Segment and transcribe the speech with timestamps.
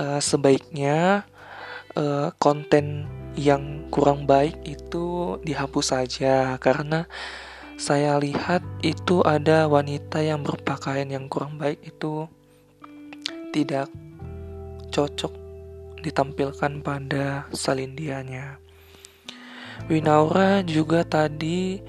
[0.00, 1.28] uh, sebaiknya
[1.92, 3.04] uh, konten
[3.36, 7.04] yang kurang baik itu dihapus saja karena
[7.76, 12.24] saya lihat itu ada wanita yang berpakaian yang kurang baik itu
[13.52, 13.92] tidak
[14.88, 15.28] cocok
[16.00, 18.56] ditampilkan pada salindianya.
[19.92, 21.84] Winaura juga tadi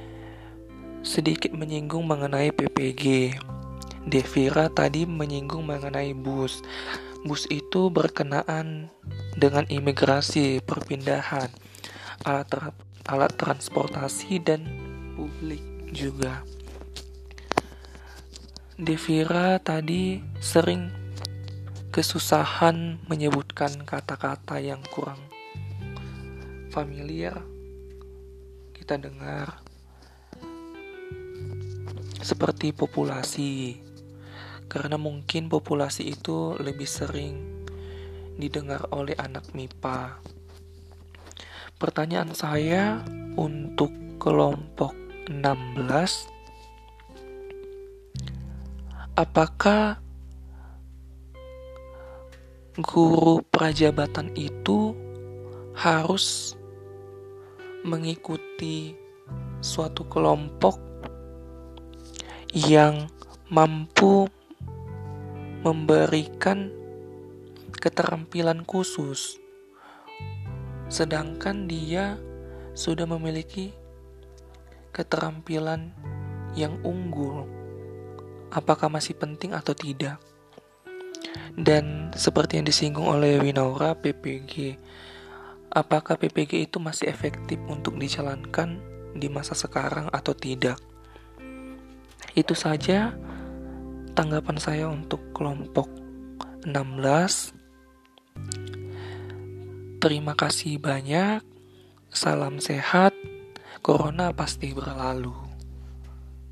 [1.07, 3.39] sedikit menyinggung mengenai PPG.
[4.03, 6.67] Devira tadi menyinggung mengenai bus.
[7.23, 8.91] Bus itu berkenaan
[9.39, 11.47] dengan imigrasi, perpindahan,
[12.27, 12.75] alat, tra
[13.07, 14.67] alat transportasi dan
[15.15, 16.43] publik juga.
[18.77, 20.93] Devira tadi sering
[21.89, 25.17] kesusahan menyebutkan kata-kata yang kurang
[26.69, 27.41] familiar
[28.77, 29.65] kita dengar
[32.21, 33.81] seperti populasi
[34.69, 37.65] karena mungkin populasi itu lebih sering
[38.37, 40.21] didengar oleh anak MIPA.
[41.81, 43.01] Pertanyaan saya
[43.33, 43.89] untuk
[44.21, 46.31] kelompok 16
[49.17, 49.99] Apakah
[52.79, 54.93] guru prajabatan itu
[55.73, 56.53] harus
[57.81, 58.93] mengikuti
[59.57, 60.77] suatu kelompok
[62.53, 63.09] yang
[63.49, 64.29] mampu
[65.65, 66.69] memberikan
[67.73, 69.41] keterampilan khusus,
[70.93, 72.21] sedangkan dia
[72.77, 73.73] sudah memiliki
[74.97, 75.93] keterampilan
[76.57, 77.45] yang unggul,
[78.49, 80.17] apakah masih penting atau tidak?
[81.53, 84.77] Dan seperti yang disinggung oleh Winaura PPG,
[85.69, 88.81] apakah PPG itu masih efektif untuk dijalankan
[89.13, 90.81] di masa sekarang atau tidak?
[92.37, 93.17] Itu saja
[94.13, 95.89] tanggapan saya untuk kelompok
[96.61, 97.57] 16.
[99.97, 101.41] Terima kasih banyak.
[102.13, 103.16] Salam sehat.
[103.87, 105.31] Corona pasti berlalu.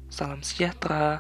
[0.08, 1.20] Salam sejahtera.